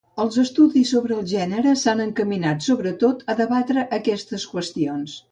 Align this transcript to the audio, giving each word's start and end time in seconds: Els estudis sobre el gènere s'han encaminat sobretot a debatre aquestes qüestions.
Els 0.21 0.37
estudis 0.43 0.93
sobre 0.93 1.13
el 1.17 1.25
gènere 1.33 1.73
s'han 1.81 2.01
encaminat 2.05 2.65
sobretot 2.69 3.21
a 3.33 3.35
debatre 3.41 3.83
aquestes 3.99 4.47
qüestions. 4.55 5.19